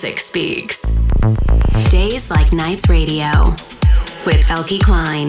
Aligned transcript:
music 0.00 0.20
speaks. 0.20 0.94
Days 1.90 2.30
Like 2.30 2.52
Nights 2.52 2.88
Radio 2.88 3.50
with 4.24 4.40
Eelke 4.46 4.78
Kleijn. 4.78 5.28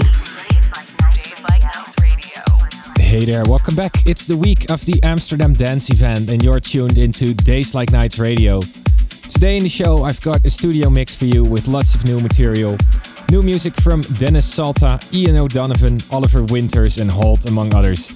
Hey 2.99 3.25
there, 3.25 3.43
welcome 3.45 3.75
back. 3.75 4.05
It's 4.05 4.27
the 4.27 4.37
week 4.37 4.69
of 4.69 4.85
the 4.85 4.99
Amsterdam 5.01 5.53
Dance 5.53 5.89
event, 5.89 6.29
and 6.29 6.43
you're 6.43 6.59
tuned 6.59 6.99
into 6.99 7.33
Days 7.33 7.73
Like 7.73 7.91
Nights 7.91 8.19
Radio. 8.19 8.61
Today 9.27 9.57
in 9.57 9.63
the 9.63 9.69
show, 9.69 10.03
I've 10.03 10.21
got 10.21 10.45
a 10.45 10.51
studio 10.51 10.91
mix 10.91 11.15
for 11.15 11.25
you 11.25 11.43
with 11.43 11.67
lots 11.67 11.95
of 11.95 12.05
new 12.05 12.19
material. 12.19 12.77
New 13.31 13.41
music 13.41 13.73
from 13.73 14.01
Dennis 14.19 14.45
Salta, 14.45 14.99
Ian 15.11 15.37
O'Donovan, 15.37 15.97
Oliver 16.11 16.43
Winters, 16.43 16.99
and 16.99 17.09
Holt, 17.09 17.47
among 17.47 17.73
others. 17.73 18.13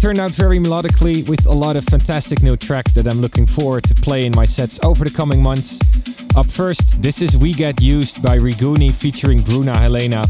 Turned 0.00 0.18
out 0.18 0.30
very 0.30 0.58
melodically 0.58 1.28
with 1.28 1.44
a 1.44 1.52
lot 1.52 1.76
of 1.76 1.84
fantastic 1.84 2.42
new 2.42 2.56
tracks 2.56 2.94
that 2.94 3.06
I'm 3.06 3.20
looking 3.20 3.44
forward 3.44 3.84
to 3.84 3.94
play 3.94 4.24
in 4.24 4.32
my 4.34 4.46
sets 4.46 4.80
over 4.82 5.04
the 5.04 5.10
coming 5.10 5.42
months. 5.42 5.78
Up 6.34 6.46
first, 6.46 7.02
this 7.02 7.20
is 7.20 7.36
We 7.36 7.52
Get 7.52 7.82
Used 7.82 8.22
by 8.22 8.36
Rigoon 8.36 8.92
featuring 8.92 9.42
Bruna 9.42 9.76
Helena. 9.76 10.24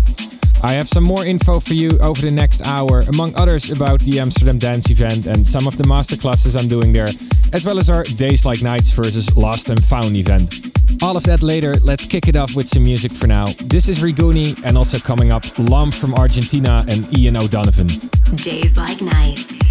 I 0.65 0.73
have 0.73 0.89
some 0.89 1.05
more 1.05 1.25
info 1.25 1.61
for 1.61 1.75
you 1.75 1.91
over 2.01 2.21
the 2.21 2.33
next 2.33 2.67
hour, 2.67 3.03
among 3.03 3.37
others 3.37 3.71
about 3.71 4.01
the 4.01 4.19
Amsterdam 4.19 4.59
Dance 4.59 4.91
event 4.91 5.27
and 5.27 5.47
some 5.47 5.69
of 5.69 5.77
the 5.77 5.85
masterclasses 5.85 6.59
I'm 6.59 6.69
doing 6.69 6.93
there, 6.93 7.09
as 7.53 7.65
well 7.65 7.79
as 7.79 7.89
our 7.89 8.03
Days 8.03 8.45
Like 8.45 8.63
Nights 8.63 8.91
versus 8.91 9.37
Lost 9.37 9.71
and 9.71 9.83
Found 9.85 10.17
event. 10.17 10.53
All 11.01 11.17
of 11.17 11.23
that 11.25 11.45
later, 11.45 11.75
let's 11.77 12.05
kick 12.05 12.27
it 12.27 12.35
off 12.35 12.57
with 12.57 12.67
some 12.67 12.83
music 12.83 13.13
for 13.13 13.29
now. 13.29 13.47
This 13.67 13.89
is 13.89 14.03
Rigoon 14.03 14.57
and 14.65 14.77
also 14.77 14.99
coming 14.99 15.31
up 15.31 15.45
Lam 15.61 15.93
from 15.93 16.13
Argentina 16.15 16.85
and 16.89 17.07
Ian 17.17 17.37
O'Donovan. 17.37 18.20
Days 18.37 18.77
Like 18.77 19.03
Nights. 19.03 19.70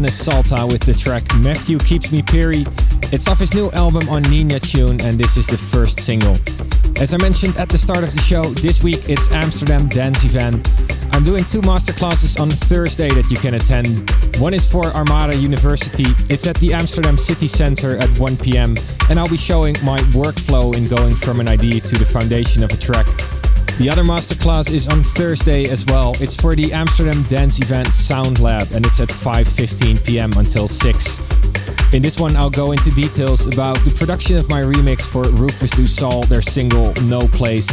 Dennis 0.00 0.24
Salta 0.24 0.66
with 0.66 0.80
the 0.80 0.94
track 0.94 1.22
Matthew 1.40 1.78
Keeps 1.78 2.10
Me 2.10 2.22
Peary. 2.22 2.64
It's 3.12 3.28
off 3.28 3.38
his 3.38 3.52
new 3.52 3.70
album 3.72 4.08
on 4.08 4.24
Ninja 4.24 4.58
Tune, 4.58 4.98
and 5.02 5.20
this 5.20 5.36
is 5.36 5.46
the 5.46 5.58
first 5.58 6.00
single. 6.00 6.36
As 6.98 7.12
I 7.12 7.18
mentioned 7.18 7.54
at 7.58 7.68
the 7.68 7.76
start 7.76 8.02
of 8.02 8.10
the 8.10 8.18
show, 8.18 8.42
this 8.44 8.82
week 8.82 9.10
it's 9.10 9.30
Amsterdam 9.30 9.88
Dance 9.88 10.24
Event. 10.24 10.66
I'm 11.12 11.22
doing 11.22 11.44
two 11.44 11.60
masterclasses 11.60 12.40
on 12.40 12.48
Thursday 12.48 13.10
that 13.10 13.30
you 13.30 13.36
can 13.36 13.52
attend. 13.52 14.10
One 14.40 14.54
is 14.54 14.64
for 14.64 14.86
Armada 14.86 15.36
University. 15.36 16.06
It's 16.32 16.46
at 16.46 16.56
the 16.56 16.72
Amsterdam 16.72 17.18
City 17.18 17.46
Center 17.46 17.98
at 17.98 18.08
1 18.18 18.38
p.m. 18.38 18.76
and 19.10 19.18
I'll 19.18 19.28
be 19.28 19.36
showing 19.36 19.76
my 19.84 20.00
workflow 20.16 20.74
in 20.74 20.88
going 20.88 21.14
from 21.14 21.40
an 21.40 21.48
idea 21.48 21.78
to 21.78 21.98
the 21.98 22.06
foundation 22.06 22.62
of 22.62 22.72
a 22.72 22.76
track. 22.78 23.06
The 23.80 23.88
other 23.88 24.04
masterclass 24.04 24.70
is 24.70 24.86
on 24.88 25.02
Thursday 25.02 25.64
as 25.64 25.86
well. 25.86 26.12
It's 26.20 26.38
for 26.38 26.54
the 26.54 26.70
Amsterdam 26.70 27.22
dance 27.30 27.60
event 27.60 27.94
Sound 27.94 28.38
Lab 28.38 28.68
and 28.74 28.84
it's 28.84 29.00
at 29.00 29.08
5:15 29.08 30.04
p.m. 30.04 30.34
until 30.34 30.68
6. 30.68 31.94
In 31.94 32.02
this 32.02 32.20
one, 32.20 32.36
I'll 32.36 32.50
go 32.50 32.72
into 32.72 32.90
details 32.90 33.46
about 33.46 33.78
the 33.78 33.90
production 33.92 34.36
of 34.36 34.50
my 34.50 34.60
remix 34.60 35.00
for 35.00 35.22
Rufus 35.30 35.70
Du 35.70 35.86
Sol, 35.86 36.24
their 36.24 36.42
single 36.42 36.92
No 37.04 37.26
Place. 37.28 37.70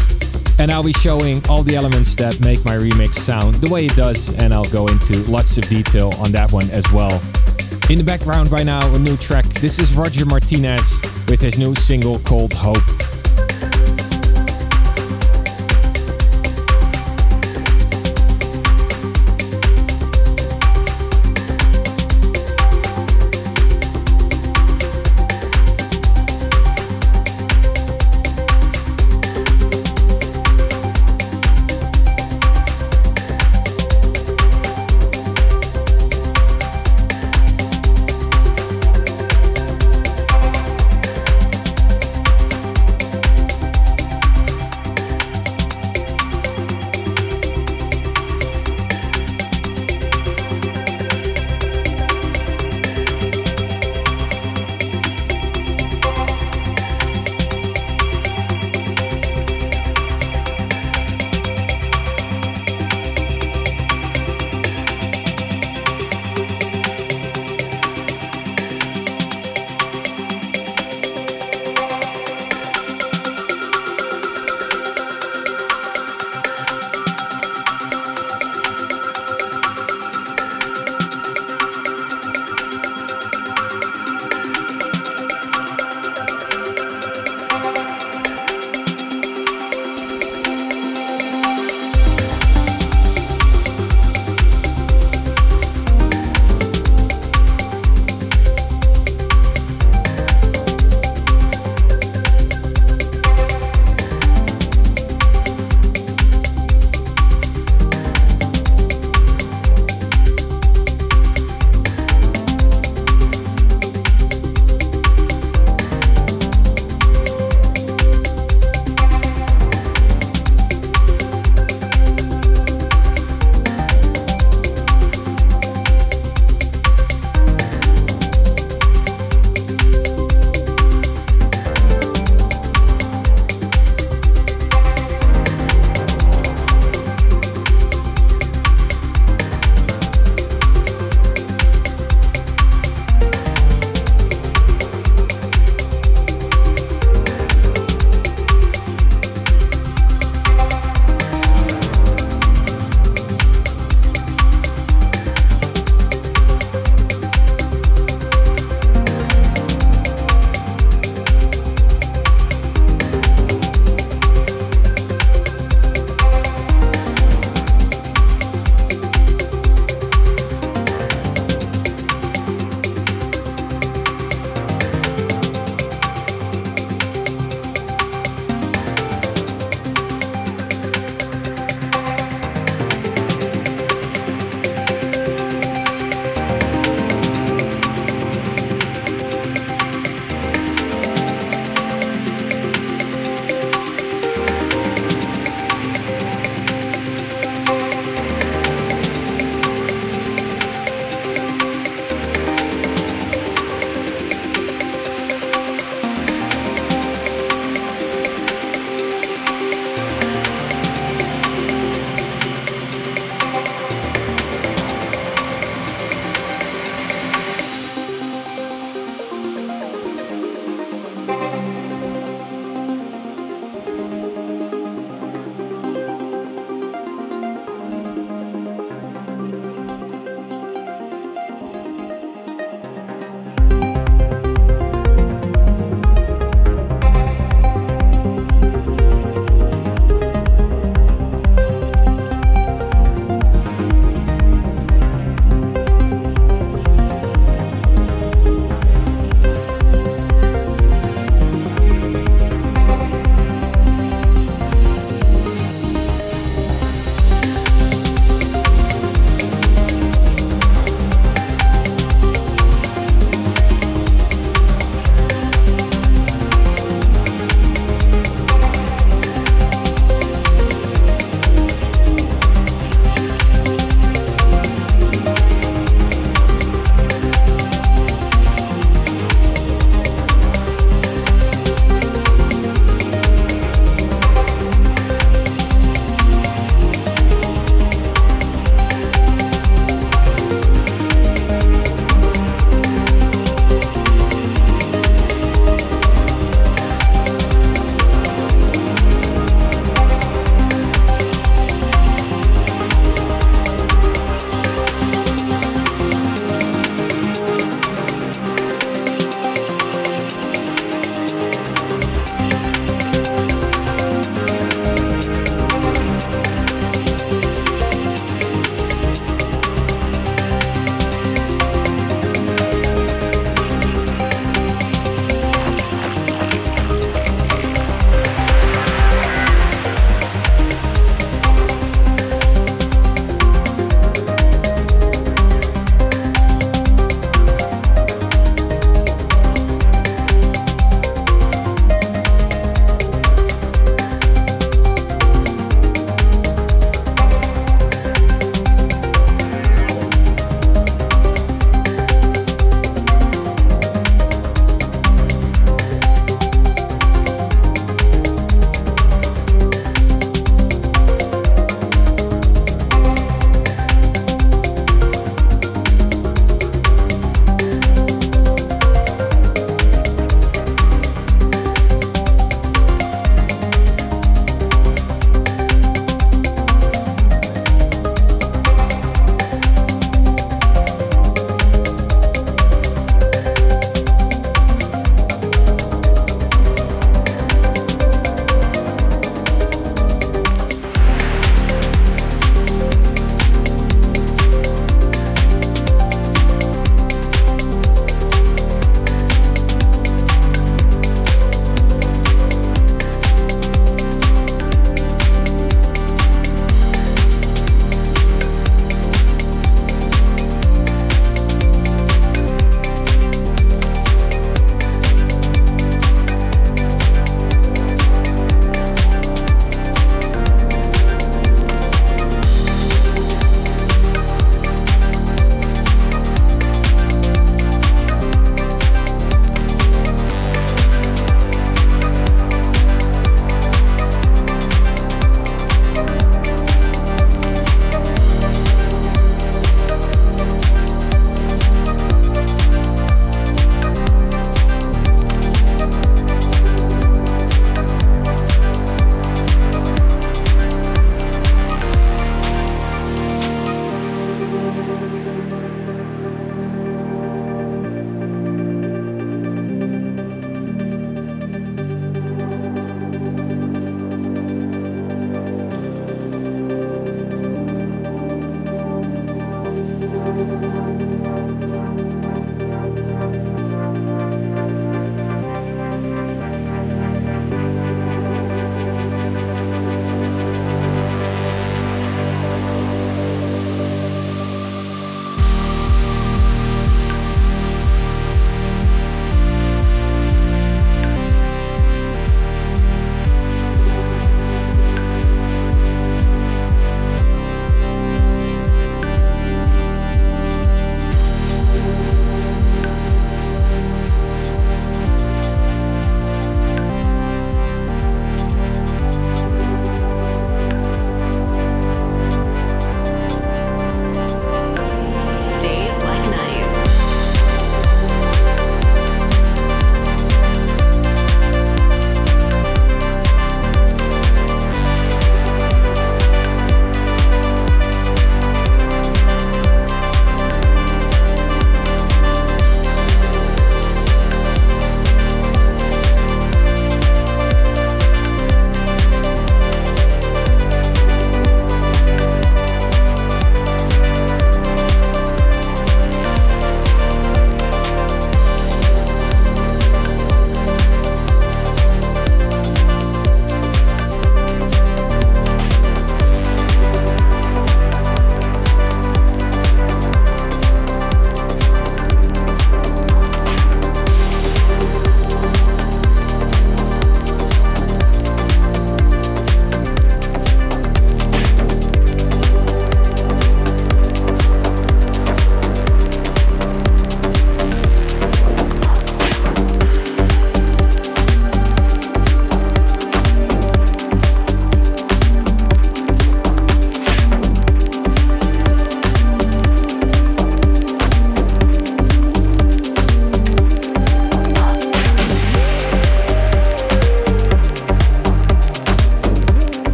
And 0.59 0.71
I'll 0.71 0.81
be 0.81 0.93
showing 0.93 1.45
all 1.49 1.61
the 1.61 1.75
elements 1.75 2.15
that 2.15 2.39
make 2.39 2.63
my 2.63 2.77
remix 2.77 3.15
sound 3.15 3.55
the 3.55 3.69
way 3.69 3.87
it 3.87 3.95
does, 3.97 4.31
and 4.39 4.53
I'll 4.53 4.71
go 4.71 4.87
into 4.87 5.29
lots 5.29 5.57
of 5.57 5.67
detail 5.67 6.13
on 6.19 6.31
that 6.31 6.53
one 6.53 6.69
as 6.69 6.89
well. 6.93 7.21
In 7.89 7.97
the 7.97 8.05
background 8.05 8.49
by 8.49 8.63
now, 8.63 8.95
a 8.95 8.97
new 8.97 9.17
track. 9.17 9.43
This 9.59 9.77
is 9.77 9.93
Roger 9.93 10.25
Martinez 10.25 11.01
with 11.27 11.41
his 11.41 11.59
new 11.59 11.75
single 11.75 12.19
called 12.19 12.53
Hope. 12.53 13.06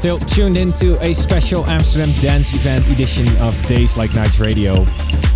Still 0.00 0.18
tuned 0.18 0.56
into 0.56 0.98
a 1.02 1.12
special 1.12 1.62
Amsterdam 1.66 2.10
Dance 2.22 2.54
Event 2.54 2.88
edition 2.88 3.28
of 3.36 3.54
Days 3.66 3.98
Like 3.98 4.14
Nights 4.14 4.40
Radio. 4.40 4.86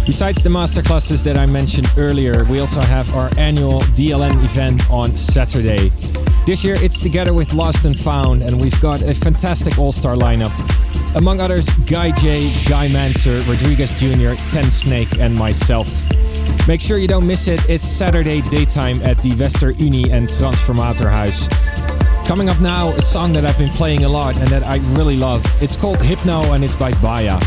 Besides 0.06 0.42
the 0.42 0.48
masterclasses 0.48 1.22
that 1.24 1.36
I 1.36 1.44
mentioned 1.44 1.86
earlier, 1.98 2.44
we 2.44 2.60
also 2.60 2.80
have 2.80 3.14
our 3.14 3.28
annual 3.36 3.80
DLN 3.92 4.42
event 4.42 4.90
on 4.90 5.14
Saturday. 5.18 5.90
This 6.46 6.64
year 6.64 6.76
it's 6.76 6.98
together 6.98 7.34
with 7.34 7.52
Lost 7.52 7.84
and 7.84 7.94
Found, 8.00 8.40
and 8.40 8.58
we've 8.58 8.80
got 8.80 9.02
a 9.02 9.14
fantastic 9.14 9.78
all 9.78 9.92
star 9.92 10.16
lineup. 10.16 10.54
Among 11.14 11.40
others, 11.40 11.68
Guy 11.84 12.12
J, 12.12 12.50
Guy 12.64 12.88
Mantzur, 12.88 13.46
Rodriguez 13.46 13.92
Jr., 14.00 14.32
Ten 14.48 14.70
Snake, 14.70 15.18
and 15.20 15.34
myself. 15.34 16.06
Make 16.66 16.80
sure 16.80 16.96
you 16.96 17.06
don't 17.06 17.26
miss 17.26 17.48
it. 17.48 17.60
It's 17.68 17.84
Saturday 17.84 18.40
daytime 18.40 19.02
at 19.02 19.18
the 19.18 19.36
Wester 19.38 19.72
Unie 19.72 20.10
and 20.10 20.26
Transformatorhuis. 20.26 21.73
Coming 22.26 22.48
up 22.48 22.58
now, 22.58 22.88
a 22.94 23.02
song 23.02 23.34
that 23.34 23.44
I've 23.44 23.58
been 23.58 23.68
playing 23.68 24.04
a 24.04 24.08
lot 24.08 24.38
and 24.38 24.48
that 24.48 24.62
I 24.62 24.76
really 24.98 25.16
love. 25.16 25.44
It's 25.62 25.76
called 25.76 26.00
Hypno 26.02 26.54
and 26.54 26.64
it's 26.64 26.74
by 26.74 26.92
Baya. 27.02 27.38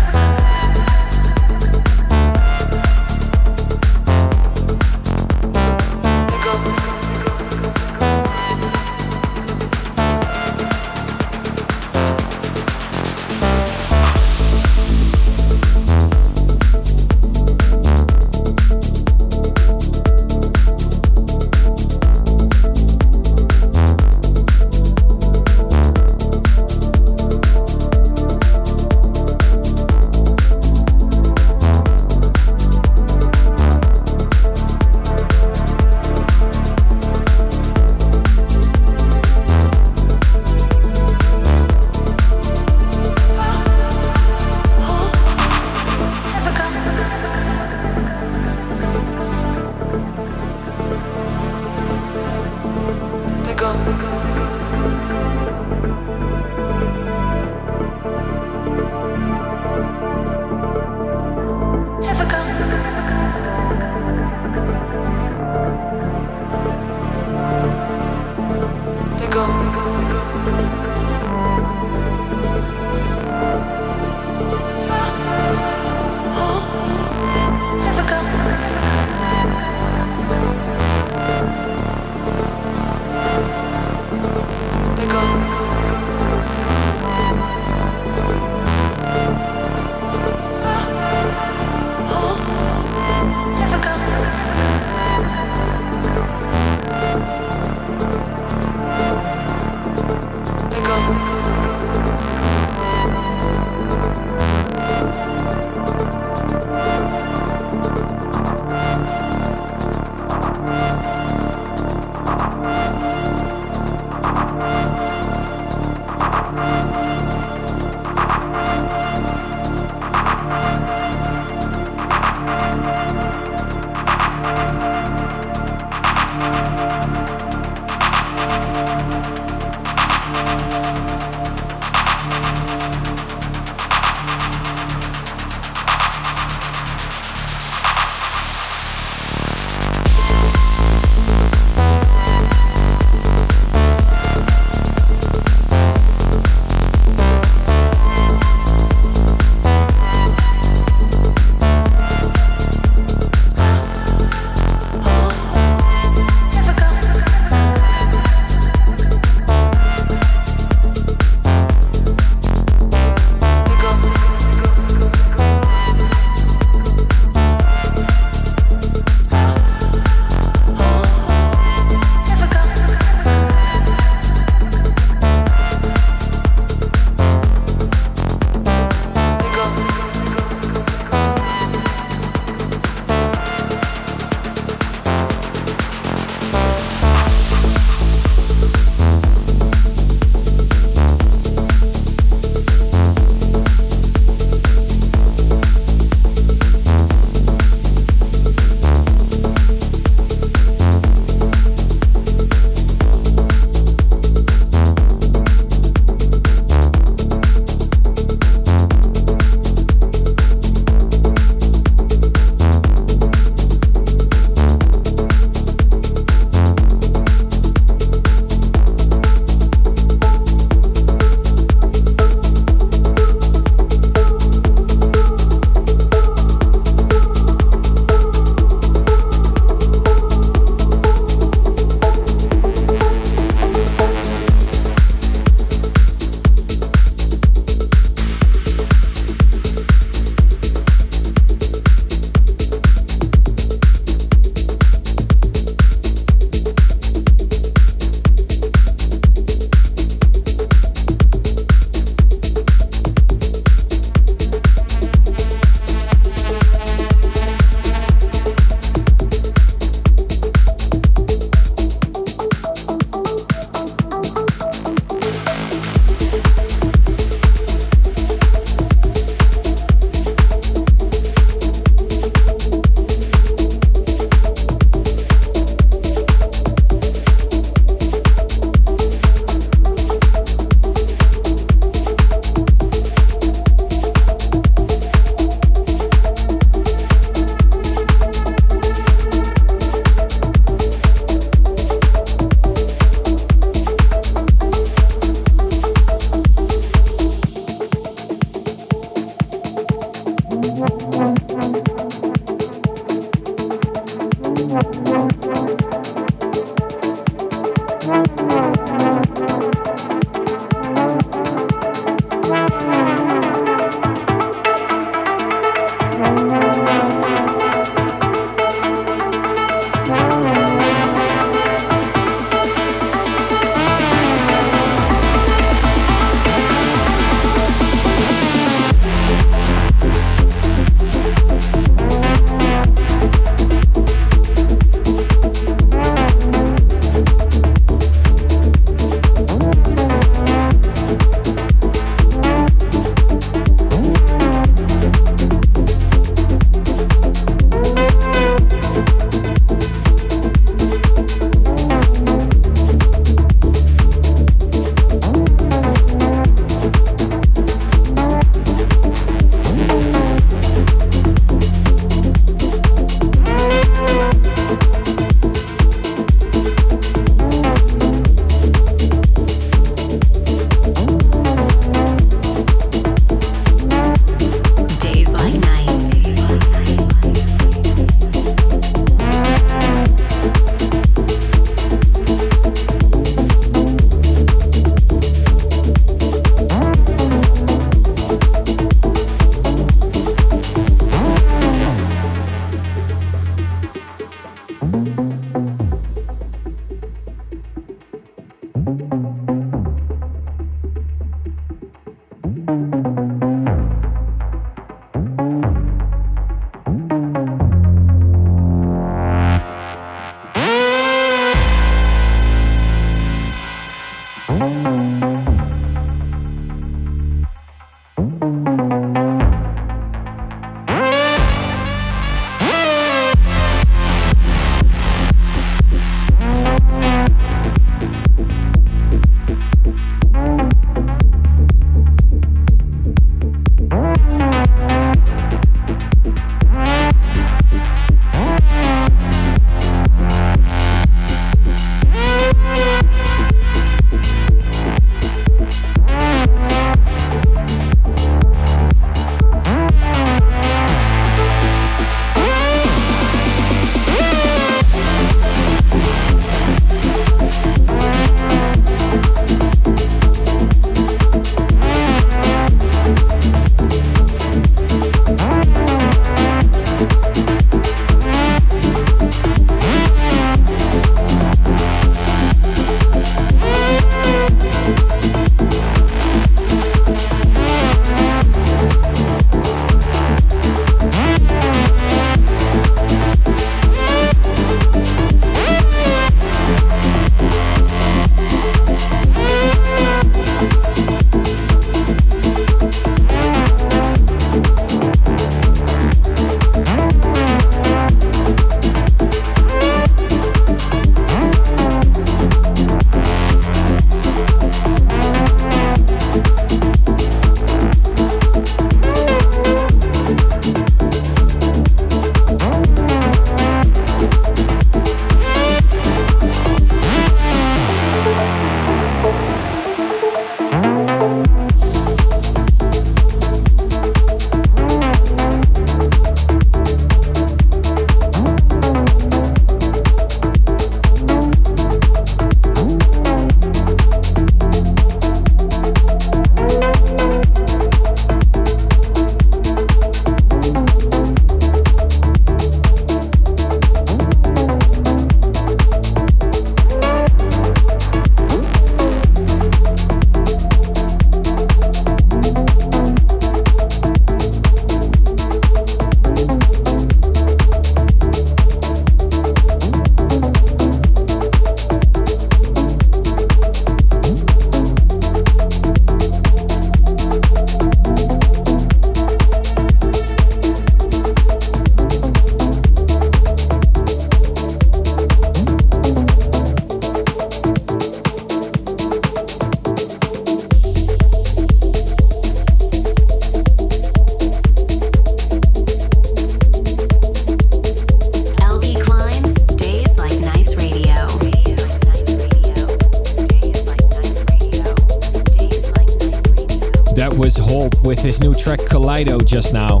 Just 599.12 599.74
now. 599.74 600.00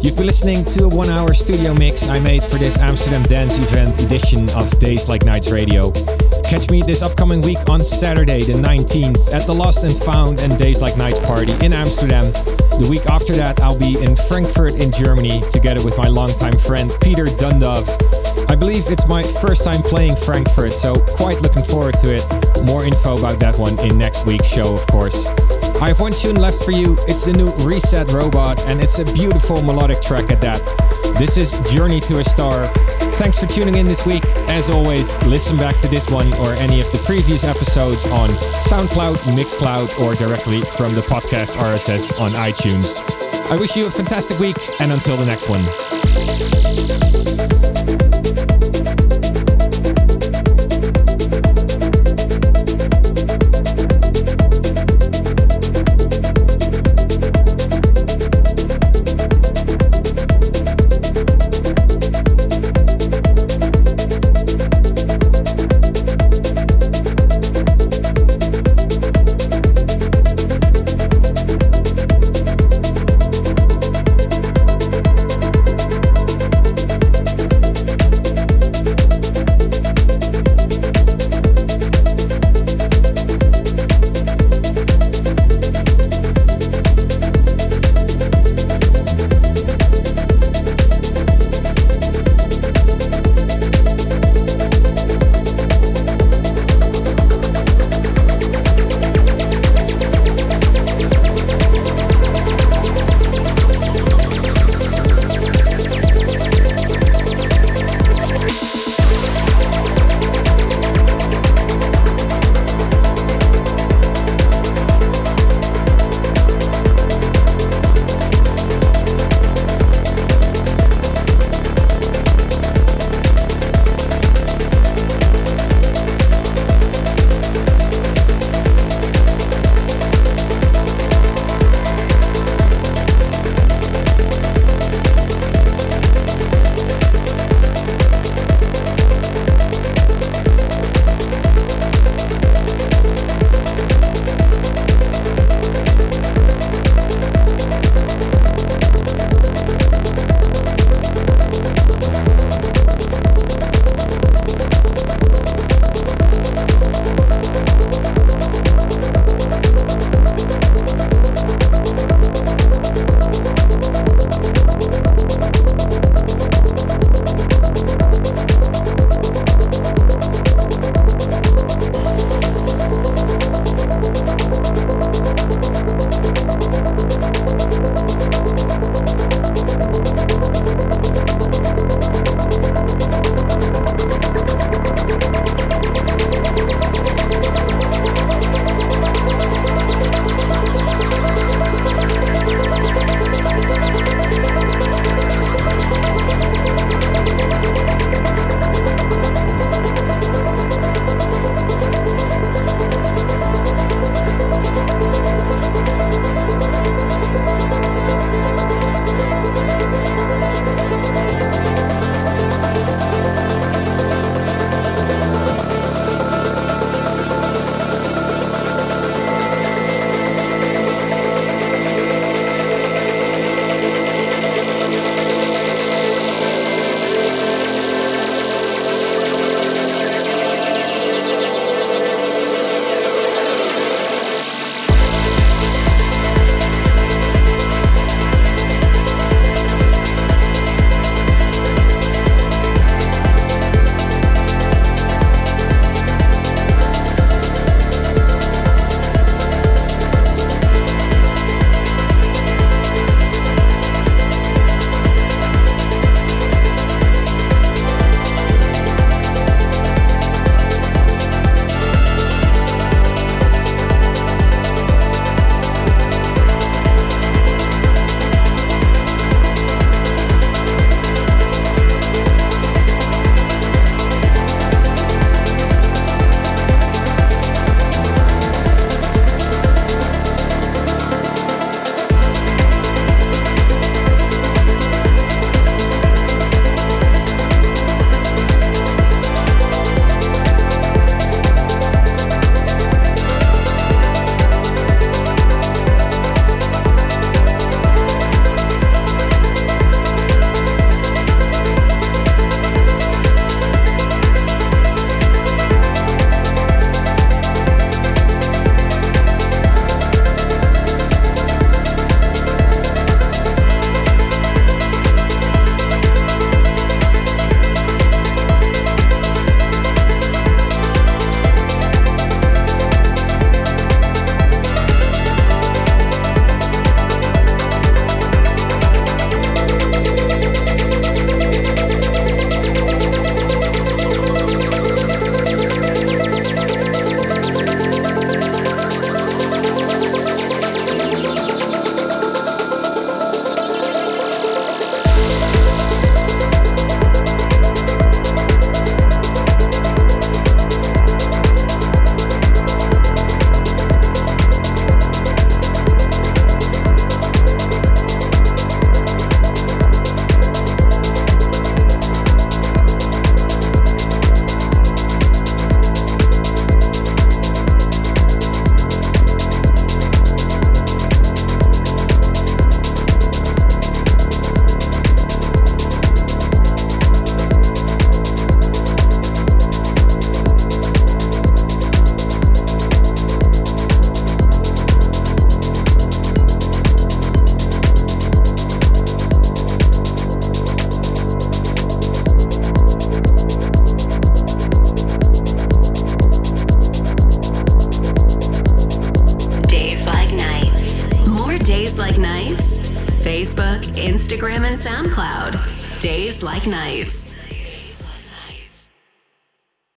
You've 0.00 0.14
been 0.16 0.26
listening 0.26 0.64
to 0.66 0.84
a 0.84 0.88
one 0.88 1.10
hour 1.10 1.34
studio 1.34 1.74
mix 1.74 2.06
I 2.06 2.20
made 2.20 2.40
for 2.40 2.56
this 2.56 2.78
Amsterdam 2.78 3.24
Dance 3.24 3.58
Event 3.58 4.00
edition 4.00 4.48
of 4.50 4.78
Days 4.78 5.08
Like 5.08 5.24
Nights 5.24 5.50
Radio. 5.50 5.90
Catch 6.44 6.70
me 6.70 6.80
this 6.80 7.02
upcoming 7.02 7.42
week 7.42 7.68
on 7.68 7.82
Saturday, 7.82 8.44
the 8.44 8.52
19th, 8.52 9.34
at 9.34 9.44
the 9.48 9.52
Lost 9.52 9.82
and 9.82 9.92
Found 10.04 10.38
and 10.38 10.56
Days 10.56 10.80
Like 10.80 10.96
Nights 10.96 11.18
party 11.18 11.50
in 11.64 11.72
Amsterdam. 11.72 12.30
The 12.78 12.86
week 12.88 13.06
after 13.06 13.32
that, 13.34 13.60
I'll 13.60 13.76
be 13.76 14.00
in 14.00 14.14
Frankfurt 14.14 14.74
in 14.76 14.92
Germany 14.92 15.40
together 15.50 15.84
with 15.84 15.98
my 15.98 16.06
longtime 16.06 16.56
friend 16.56 16.92
Petar 17.00 17.26
Dundov. 17.26 17.90
I 18.48 18.54
believe 18.54 18.84
it's 18.86 19.08
my 19.08 19.24
first 19.24 19.64
time 19.64 19.82
playing 19.82 20.14
Frankfurt, 20.14 20.72
so 20.72 20.94
quite 20.94 21.42
looking 21.42 21.64
forward 21.64 21.96
to 21.98 22.14
it. 22.14 22.24
More 22.64 22.84
info 22.84 23.18
about 23.18 23.40
that 23.40 23.58
one 23.58 23.76
in 23.80 23.98
next 23.98 24.26
week's 24.26 24.46
show, 24.46 24.72
of 24.72 24.86
course. 24.86 25.26
I 25.80 25.88
have 25.88 26.00
one 26.00 26.12
tune 26.12 26.36
left 26.36 26.64
for 26.64 26.70
you. 26.70 26.96
It's 27.06 27.24
the 27.24 27.32
new 27.32 27.50
Reset 27.66 28.12
Robot, 28.12 28.64
and 28.66 28.80
it's 28.80 28.98
a 28.98 29.04
beautiful 29.04 29.62
melodic 29.62 30.00
track 30.00 30.30
at 30.30 30.40
that. 30.40 30.62
This 31.18 31.36
is 31.36 31.58
Journey 31.70 32.00
to 32.02 32.20
a 32.20 32.24
Star. 32.24 32.64
Thanks 33.14 33.38
for 33.38 33.46
tuning 33.46 33.76
in 33.76 33.86
this 33.86 34.06
week. 34.06 34.24
As 34.48 34.70
always, 34.70 35.20
listen 35.24 35.56
back 35.56 35.78
to 35.78 35.88
this 35.88 36.08
one 36.08 36.32
or 36.34 36.54
any 36.54 36.80
of 36.80 36.90
the 36.90 36.98
previous 36.98 37.44
episodes 37.44 38.04
on 38.06 38.30
SoundCloud, 38.30 39.16
Mixcloud, 39.36 40.00
or 40.00 40.14
directly 40.14 40.62
from 40.62 40.94
the 40.94 41.02
podcast 41.02 41.56
RSS 41.56 42.18
on 42.20 42.32
iTunes. 42.32 42.96
I 43.50 43.56
wish 43.58 43.76
you 43.76 43.86
a 43.86 43.90
fantastic 43.90 44.38
week, 44.38 44.56
and 44.80 44.90
until 44.90 45.16
the 45.16 45.26
next 45.26 45.48
one. 45.48 45.93